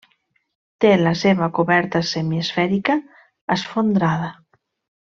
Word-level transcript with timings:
Té 0.85 0.93
la 1.01 1.13
seva 1.19 1.51
coberta 1.59 2.03
semiesfèrica 2.13 2.99
esfondrada. 3.59 4.35